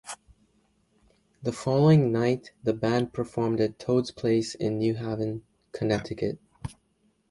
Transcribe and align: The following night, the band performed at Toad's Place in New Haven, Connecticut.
The 1.43 1.51
following 1.51 2.11
night, 2.11 2.53
the 2.63 2.73
band 2.73 3.13
performed 3.13 3.61
at 3.61 3.77
Toad's 3.77 4.09
Place 4.09 4.55
in 4.55 4.79
New 4.79 4.95
Haven, 4.95 5.43
Connecticut. 5.73 6.39